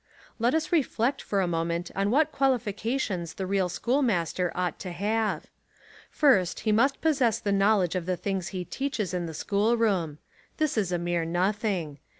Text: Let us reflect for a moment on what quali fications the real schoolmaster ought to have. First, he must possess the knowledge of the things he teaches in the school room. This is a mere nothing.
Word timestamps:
Let 0.39 0.55
us 0.55 0.71
reflect 0.71 1.21
for 1.21 1.41
a 1.41 1.47
moment 1.47 1.91
on 1.95 2.09
what 2.09 2.31
quali 2.31 2.57
fications 2.57 3.35
the 3.35 3.45
real 3.45 3.69
schoolmaster 3.69 4.51
ought 4.55 4.79
to 4.79 4.91
have. 4.91 5.45
First, 6.09 6.61
he 6.61 6.71
must 6.71 7.01
possess 7.01 7.37
the 7.37 7.51
knowledge 7.51 7.93
of 7.93 8.07
the 8.07 8.17
things 8.17 8.47
he 8.47 8.65
teaches 8.65 9.13
in 9.13 9.27
the 9.27 9.35
school 9.35 9.77
room. 9.77 10.17
This 10.57 10.75
is 10.75 10.91
a 10.91 10.97
mere 10.97 11.23
nothing. 11.23 11.99